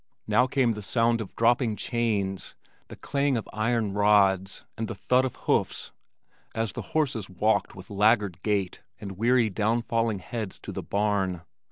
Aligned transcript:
Now 0.25 0.47
came 0.47 0.71
the 0.71 0.81
sound 0.81 1.21
of 1.21 1.35
dropping 1.35 1.75
chains, 1.75 2.55
the 2.87 2.95
clang 2.95 3.37
of 3.37 3.47
iron 3.53 3.93
rods, 3.93 4.65
and 4.75 4.87
the 4.87 4.95
thud 4.95 5.25
of 5.25 5.35
hoofs 5.45 5.91
as 6.55 6.73
the 6.73 6.81
horses 6.97 7.29
walked 7.29 7.75
with 7.75 7.91
laggard 7.91 8.41
gait 8.41 8.81
and 8.99 9.11
weary 9.11 9.51
down 9.51 9.83
falling 9.83 10.17
heads 10.17 10.57
to 10.61 10.71
the 10.71 10.81
barn. 10.81 11.43